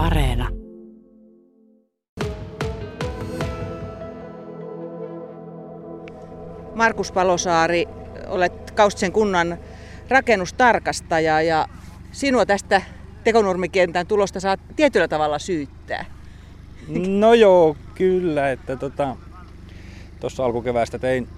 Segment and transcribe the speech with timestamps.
[0.00, 0.48] Areena.
[6.74, 7.86] Markus Palosaari,
[8.26, 9.58] olet Kaustisen kunnan
[10.08, 11.66] rakennustarkastaja ja
[12.12, 12.82] sinua tästä
[13.24, 16.04] tekonurmikentän tulosta saa tietyllä tavalla syyttää.
[17.08, 18.50] No joo, kyllä.
[18.50, 19.16] Että tota,
[20.20, 21.28] tuossa alkukeväästä tein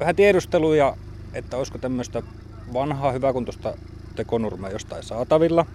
[0.00, 0.96] vähän tiedusteluja,
[1.34, 2.22] että olisiko tämmöistä
[2.72, 3.74] vanhaa hyväkuntoista
[4.16, 5.66] tekonurmea jostain saatavilla.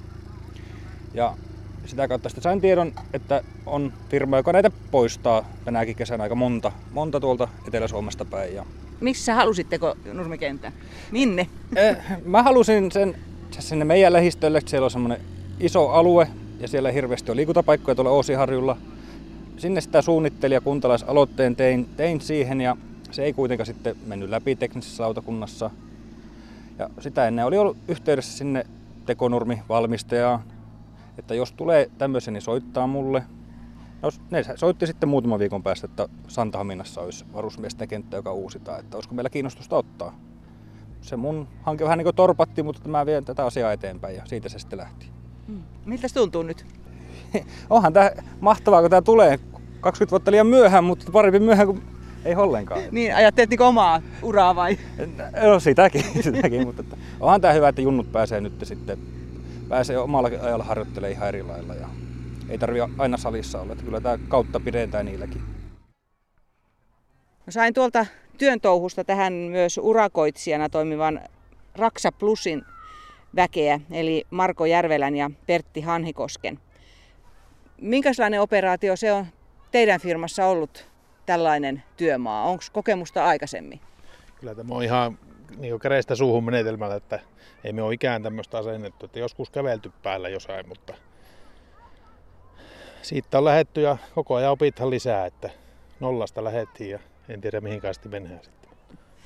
[1.14, 1.38] Ja
[1.86, 6.72] sitä kautta sitten sain tiedon, että on firma, joka näitä poistaa tänäkin kesänä aika monta,
[6.92, 8.56] monta tuolta Etelä-Suomesta päin.
[8.56, 8.66] Ja
[9.02, 10.74] Missä halusit tekonurmikentän?
[11.12, 11.48] Minne?
[11.76, 13.16] Eh, mä halusin sen
[13.60, 15.22] sinne meidän lähistölle, että siellä on semmoinen
[15.60, 16.28] iso alue
[16.60, 18.78] ja siellä hirveästi on liikuntapaikkoja tuolla Oosiharjulla.
[19.58, 22.78] Sinne sitä suunnittelin ja kuntalaisaloitteen tein, tein siihen ja
[23.12, 25.70] se ei kuitenkaan sitten mennyt läpi teknisessä lautakunnassa.
[26.80, 28.66] Ja sitä ennen oli ollut yhteydessä sinne
[29.06, 30.40] tekonurmi valmistajaan,
[31.18, 33.24] että jos tulee tämmöisen, niin soittaa mulle.
[34.02, 38.98] No, ne soitti sitten muutaman viikon päästä, että Santahaminassa olisi varusmiesten kenttä, joka uusitaan, että
[38.98, 40.20] olisiko meillä kiinnostusta ottaa.
[41.02, 44.50] Se mun hanke vähän niin kuin torpatti, mutta mä vien tätä asiaa eteenpäin ja siitä
[44.50, 45.10] se sitten lähti.
[45.86, 46.66] Miltä se tuntuu nyt?
[47.70, 48.12] Onhan tämä
[48.42, 49.40] mahtavaa, kun tämä tulee
[49.82, 51.84] 20 vuotta liian myöhään, mutta parempi myöhään kuin
[52.26, 52.82] ei ollenkaan.
[52.92, 54.78] Niin, ajattelet niin omaa uraa vai?
[55.44, 58.98] No sitäkin, sitäkin mutta että onhan tämä hyvä, että junnut pääsee nyt sitten,
[59.70, 61.90] pääsee omalla ajalla harjoittelemaan ihan eri lailla ja
[62.50, 65.42] ei tarvi aina salissa olla, että kyllä tämä kautta pidetään niilläkin.
[67.46, 68.06] No sain tuolta
[68.38, 71.22] työn touhusta tähän myös urakoitsijana toimivan
[71.76, 72.66] Raksa Plusin
[73.36, 76.60] väkeä, eli Marko Järvelän ja Pertti Hanhikosken.
[77.82, 79.26] Minkälainen operaatio se on
[79.72, 80.88] teidän firmassa ollut
[81.26, 82.44] tällainen työmaa?
[82.44, 83.80] Onko kokemusta aikaisemmin?
[84.40, 85.18] Kyllä tämä on ihan
[85.58, 87.20] niin käreistä suuhun menetelmällä, että
[87.64, 90.94] ei me ole ikään tämmöistä asennettu, että joskus kävelty päällä jossain, mutta
[93.02, 95.50] siitä on lähetty ja koko ajan opithan lisää, että
[96.00, 98.70] nollasta lähettiin ja en tiedä mihin asti mennään sitten.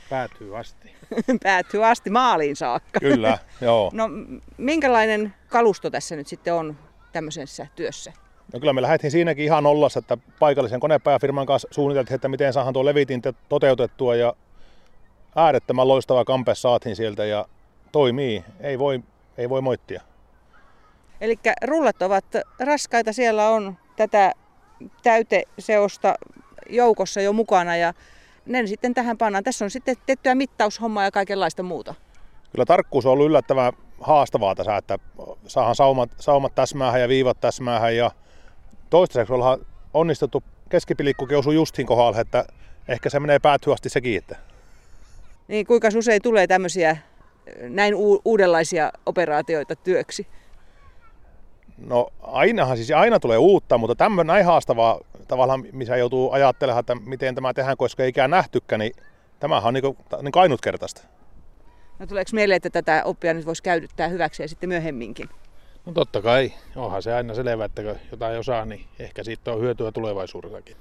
[0.10, 0.96] Päätyy asti.
[1.44, 3.00] Päätyy asti maaliin saakka.
[3.00, 3.92] Kyllä, joo.
[3.94, 4.10] No
[4.58, 6.78] minkälainen kalusto tässä nyt sitten on
[7.12, 8.14] tämmöisessä työssä?
[8.54, 12.74] No kyllä me lähdettiin siinäkin ihan nollassa, että paikallisen konepäiväfirman kanssa suunniteltiin, että miten saadaan
[12.74, 14.34] tuo levitin toteutettua ja
[15.38, 17.46] äärettömän loistava kampe saatiin sieltä ja
[17.92, 18.44] toimii.
[18.60, 19.04] Ei voi,
[19.38, 20.02] ei voi moittia.
[21.22, 22.26] Eli rullat ovat
[22.60, 24.34] raskaita, siellä on tätä
[25.04, 26.16] täyteseosta
[26.70, 27.94] joukossa jo mukana ja
[28.46, 29.44] ne sitten tähän pannaan.
[29.44, 31.96] Tässä on sitten tehtyä mittaushommaa ja kaikenlaista muuta.
[32.52, 35.00] Kyllä tarkkuus on ollut yllättävän haastavaa tässä, että
[35.48, 38.12] saadaan saumat, saumat täsmäähän ja viivat täsmäähän ja
[38.90, 39.60] toistaiseksi ollaan
[39.94, 42.46] onnistuttu keskipilikkukin osui justiin kohdalle, että
[42.88, 44.18] ehkä se menee päätyä asti sekin.
[44.18, 44.47] Että.
[45.48, 46.98] Niin kuinka usein tulee tämmöisiä
[47.62, 50.28] näin u- uudenlaisia operaatioita työksi?
[51.78, 56.96] No ainahan siis aina tulee uutta, mutta tämmöinen näin haastavaa tavallaan, missä joutuu ajattelemaan, että
[56.96, 58.92] miten tämä tehdään, koska ei ikään nähtykään, niin
[59.40, 61.02] tämähän on niin kuin, niin kuin ainutkertaista.
[62.00, 65.30] No tuleeko mieleen, että tätä oppia nyt voisi käyttää hyväksi ja sitten myöhemminkin?
[65.86, 69.62] No totta kai, onhan se aina selvä, että kun jotain osaa, niin ehkä siitä on
[69.62, 70.78] hyötyä tulevaisuudessakin.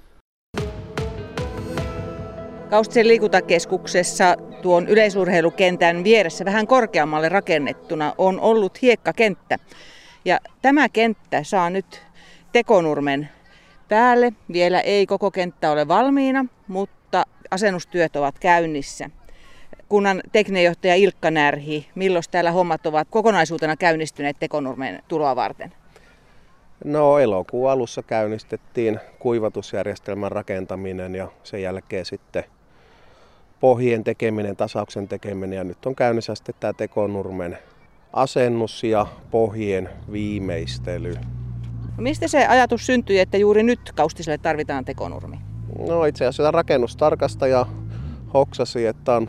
[2.70, 9.58] Kaustisen liikuntakeskuksessa tuon yleisurheilukentän vieressä vähän korkeammalle rakennettuna on ollut hiekkakenttä.
[10.24, 12.02] Ja tämä kenttä saa nyt
[12.52, 13.28] tekonurmen
[13.88, 14.32] päälle.
[14.52, 19.10] Vielä ei koko kenttä ole valmiina, mutta asennustyöt ovat käynnissä.
[19.88, 25.72] Kunnan teknijohtaja Ilkka Närhi, milloin täällä hommat ovat kokonaisuutena käynnistyneet tekonurmen tuloa varten?
[26.84, 32.44] No elokuun alussa käynnistettiin kuivatusjärjestelmän rakentaminen ja sen jälkeen sitten
[33.60, 37.58] pohjien tekeminen, tasauksen tekeminen ja nyt on käynnissä sitten tämä tekonurmen
[38.12, 41.14] asennus ja pohjien viimeistely.
[41.96, 45.36] No mistä se ajatus syntyi, että juuri nyt Kaustiselle tarvitaan tekonurmi?
[45.88, 47.66] No itse asiassa rakennustarkastaja
[48.34, 49.28] hoksasi, että on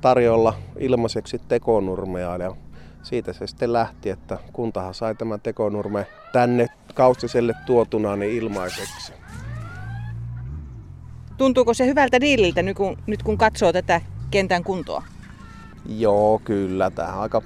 [0.00, 2.56] tarjolla ilmaiseksi tekonurmea ja
[3.02, 9.12] siitä se sitten lähti, että kuntahan sai tämän tekonurme tänne Kaustiselle tuotuna niin ilmaiseksi.
[11.36, 14.00] Tuntuuko se hyvältä diililtä nyt kun, nyt kun katsoo tätä
[14.30, 15.02] kentän kuntoa?
[15.88, 16.90] Joo, kyllä.
[16.90, 17.42] Tämä on aika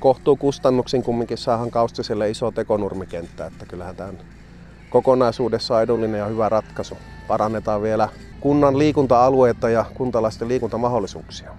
[0.00, 4.12] kohtuu kustannuksin kumminkin saahan Kaustiselle iso tekonurmikenttä, että kyllähän tämä
[4.90, 6.98] kokonaisuudessa on edullinen ja hyvä ratkaisu.
[7.28, 8.08] Parannetaan vielä
[8.40, 11.50] kunnan liikunta-alueita ja kuntalaisten liikuntamahdollisuuksia.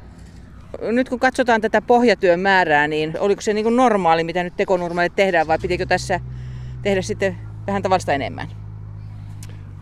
[0.81, 5.09] Nyt kun katsotaan tätä pohjatyön määrää, niin oliko se niin kuin normaali, mitä nyt tekonurmalle
[5.15, 6.19] tehdään, vai pitikö tässä
[6.81, 7.37] tehdä sitten
[7.67, 8.66] vähän tavallista enemmän?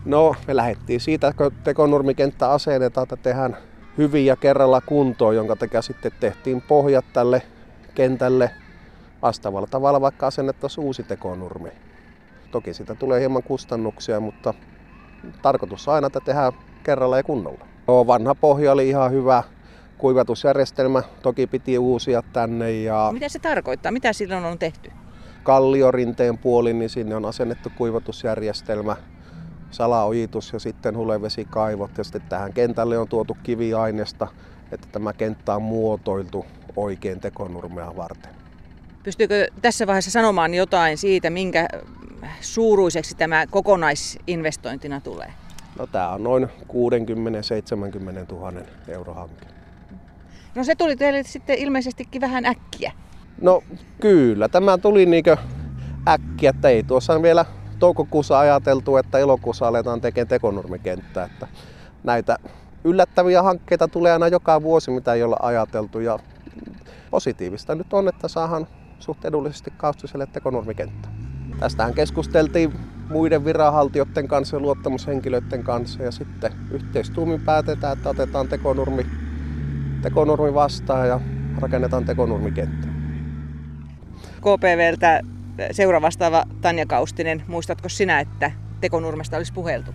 [0.06, 3.56] No, me lähdettiin siitä, kun tekonurmikenttä asennetaan, että tehdään
[3.98, 7.42] hyvin ja kerralla kuntoon, jonka takia sitten tehtiin pohjat tälle
[7.94, 8.50] kentälle
[9.22, 11.68] vastaavalla tavalla, vaikka asennettaisiin uusi tekonurmi.
[12.50, 14.54] Toki siitä tulee hieman kustannuksia, mutta
[15.42, 16.52] tarkoitus on aina, että tehdään
[16.84, 17.66] kerralla ja kunnolla.
[17.86, 19.42] No, vanha pohja oli ihan hyvä.
[19.98, 23.92] Kuivatusjärjestelmä toki piti uusia tänne ja Mitä se tarkoittaa?
[23.92, 24.92] Mitä silloin on tehty?
[25.42, 28.96] kalliorinteen puolin, niin sinne on asennettu kuivatusjärjestelmä,
[29.70, 31.98] salaojitus ja sitten hulevesikaivot.
[31.98, 34.28] Ja sitten tähän kentälle on tuotu kiviainesta,
[34.72, 36.46] että tämä kenttä on muotoiltu
[36.76, 38.32] oikein tekonurmea varten.
[39.02, 41.68] Pystyykö tässä vaiheessa sanomaan jotain siitä, minkä
[42.40, 45.32] suuruiseksi tämä kokonaisinvestointina tulee?
[45.78, 46.48] No tämä on noin 60-70
[48.32, 48.52] 000
[48.88, 49.46] euro hanke.
[50.54, 52.92] No se tuli teille sitten ilmeisestikin vähän äkkiä.
[53.40, 53.62] No
[54.00, 55.36] kyllä, tämä tuli niinkö
[56.08, 57.44] äkkiä, että ei tuossa vielä
[57.78, 61.24] toukokuussa ajateltu, että elokuussa aletaan tekemään tekonurmikenttää.
[61.24, 61.48] Että
[62.04, 62.36] näitä
[62.84, 66.00] yllättäviä hankkeita tulee aina joka vuosi, mitä ei olla ajateltu.
[66.00, 66.18] Ja
[67.10, 68.66] positiivista nyt on, että saadaan
[68.98, 71.08] suht edullisesti kaustiselle tekonurmikenttä.
[71.60, 72.72] Tästähän keskusteltiin
[73.10, 79.06] muiden viranhaltijoiden kanssa ja luottamushenkilöiden kanssa ja sitten yhteistuumin päätetään, että otetaan tekonurmi,
[80.02, 81.20] tekonurmi vastaan ja
[81.60, 82.88] rakennetaan tekonurmikenttä.
[84.40, 85.20] KPVltä
[85.70, 88.50] seuravastaava Tanja Kaustinen, muistatko sinä, että
[88.80, 89.90] tekonurmesta olisi puheltu?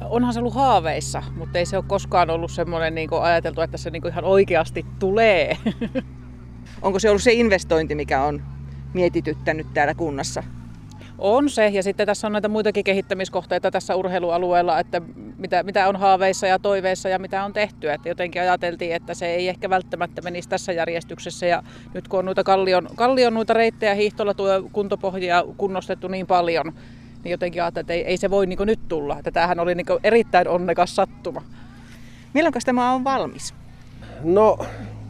[0.00, 3.90] Onhan se ollut haaveissa, mutta ei se ole koskaan ollut semmoinen niin ajateltu, että se
[3.90, 5.56] niin ihan oikeasti tulee.
[6.82, 8.42] Onko se ollut se investointi, mikä on
[8.94, 10.42] mietityttänyt täällä kunnassa?
[11.18, 15.02] On se, ja sitten tässä on näitä muitakin kehittämiskohteita tässä urheilualueella, että
[15.38, 17.90] mitä, mitä on haaveissa ja toiveissa ja mitä on tehty.
[17.90, 21.46] Että jotenkin ajateltiin, että se ei ehkä välttämättä menisi tässä järjestyksessä.
[21.46, 21.62] Ja
[21.94, 26.72] nyt kun on noita kallion, kallion noita reittejä hiihtolla tuo kuntopohjia kunnostettu niin paljon,
[27.24, 29.18] niin jotenkin ajattelin, että ei, ei se voi niin nyt tulla.
[29.18, 31.42] Että tämähän oli niin erittäin onnekas sattuma.
[32.32, 33.54] Milloin tämä on valmis?
[34.22, 34.58] No,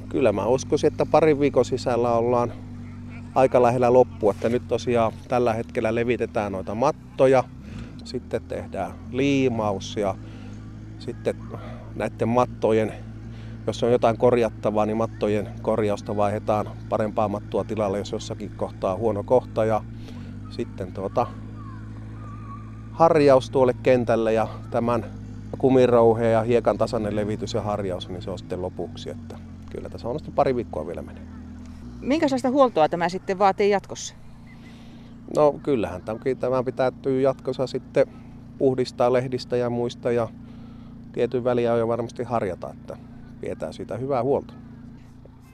[0.08, 2.52] kyllä mä uskoisin, että parin viikon sisällä ollaan
[3.34, 4.30] aika lähellä loppua.
[4.30, 7.44] Että nyt tosiaan tällä hetkellä levitetään noita mattoja,
[8.04, 10.14] sitten tehdään liimaus ja
[10.98, 11.36] sitten
[11.94, 12.92] näiden mattojen,
[13.66, 19.22] jos on jotain korjattavaa, niin mattojen korjausta vaihdetaan parempaa mattua tilalle, jos jossakin kohtaa huono
[19.22, 19.64] kohta.
[19.64, 19.82] Ja
[20.50, 21.26] sitten tuota,
[22.92, 25.04] harjaus tuolle kentälle ja tämän
[25.58, 29.10] kumirouheen ja hiekan tasainen levitys ja harjaus, niin se on sitten lopuksi.
[29.10, 29.38] Että
[29.70, 31.33] kyllä tässä on pari viikkoa vielä menee.
[32.04, 34.14] Minkälaista huoltoa tämä sitten vaatii jatkossa?
[35.36, 36.02] No kyllähän
[36.40, 36.92] tämä pitää
[37.22, 38.06] jatkossa sitten
[38.58, 40.28] puhdistaa lehdistä ja muista ja
[41.12, 42.96] tietyn väliä jo varmasti harjata, että
[43.40, 44.54] pidetään siitä hyvää huolta.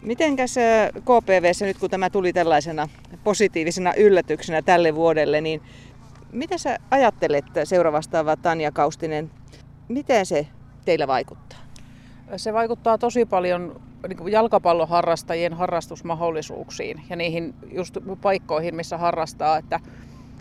[0.02, 0.54] Mitenkäs
[1.00, 2.88] KPVssä nyt kun tämä tuli tällaisena
[3.24, 5.62] positiivisena yllätyksenä tälle vuodelle, niin
[6.32, 9.30] mitä sä ajattelet seuraavastaava Tanja Kaustinen,
[9.88, 10.46] miten se
[10.84, 11.58] teillä vaikuttaa?
[12.36, 19.56] Se vaikuttaa tosi paljon niin jalkapalloharrastajien harrastusmahdollisuuksiin ja niihin just paikkoihin, missä harrastaa.
[19.56, 19.80] Että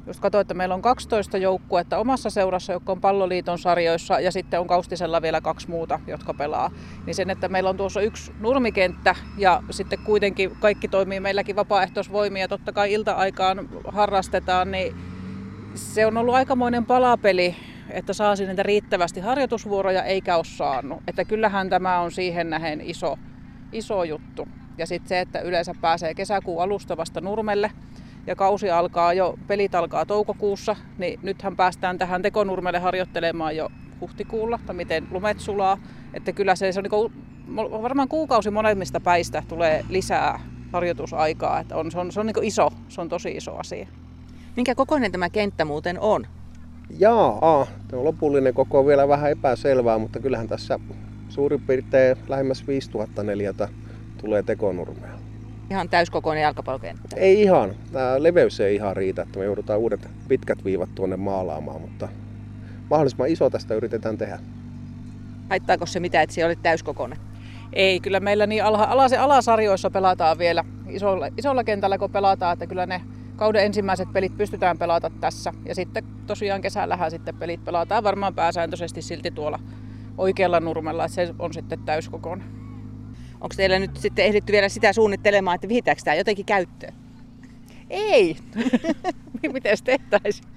[0.07, 4.59] just katsoin, että meillä on 12 joukkuetta omassa seurassa, jotka on palloliiton sarjoissa ja sitten
[4.59, 6.71] on Kaustisella vielä kaksi muuta, jotka pelaa.
[7.05, 12.47] Niin sen, että meillä on tuossa yksi nurmikenttä ja sitten kuitenkin kaikki toimii meilläkin vapaaehtoisvoimia,
[12.47, 14.95] totta kai ilta-aikaan harrastetaan, niin
[15.75, 17.55] se on ollut aikamoinen palapeli
[17.91, 21.03] että saa sinne riittävästi harjoitusvuoroja eikä ole saanut.
[21.07, 23.17] Että kyllähän tämä on siihen nähen iso,
[23.71, 24.47] iso juttu.
[24.77, 27.71] Ja sitten se, että yleensä pääsee kesäkuun alusta vasta Nurmelle
[28.27, 33.69] ja kausi alkaa jo, pelit alkaa toukokuussa, niin nythän päästään tähän Tekonurmelle harjoittelemaan jo
[34.01, 35.77] huhtikuulla, tai miten lumet sulaa.
[36.13, 40.39] Että kyllä se, se on niin varmaan kuukausi molemmista päistä tulee lisää
[40.73, 41.59] harjoitusaikaa.
[41.59, 43.87] Että on, se on, se on niin iso, se on tosi iso asia.
[44.55, 46.27] Minkä kokoinen tämä kenttä muuten on?
[46.99, 50.79] Jaa, tämä lopullinen koko on vielä vähän epäselvää, mutta kyllähän tässä
[51.29, 53.69] suurin piirtein lähemmäs 5000 neliötä
[54.21, 55.19] tulee tekonurmea.
[55.71, 57.15] Ihan täyskokoinen jalkapallokenttä?
[57.15, 57.75] Ei ihan.
[57.91, 62.09] Tämä leveys ei ihan riitä, että me joudutaan uudet pitkät viivat tuonne maalaamaan, mutta
[62.89, 64.39] mahdollisimman iso tästä yritetään tehdä.
[65.49, 67.19] Haittaako se mitä, että se oli täyskokoinen?
[67.73, 72.67] Ei, kyllä meillä niin ala, alas, alasarjoissa pelataan vielä isolla, isolla kentällä, kun pelataan, että
[72.67, 73.01] kyllä ne
[73.35, 75.53] kauden ensimmäiset pelit pystytään pelata tässä.
[75.65, 79.59] Ja sitten tosiaan kesällähän sitten pelit pelataan varmaan pääsääntöisesti silti tuolla
[80.19, 82.47] oikealla nurmella, että se on sitten täyskokoinen.
[83.33, 86.93] Onko teillä nyt sitten ehditty vielä sitä suunnittelemaan, että vihitääkö tämä jotenkin käyttöön?
[87.89, 88.37] Ei!
[89.53, 90.49] Miten tehtäisiin?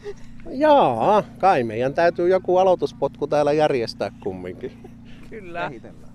[0.50, 4.72] Jaa, kai meidän täytyy joku aloituspotku täällä järjestää kumminkin.
[5.30, 5.68] Kyllä.
[5.68, 6.11] Kehitellään.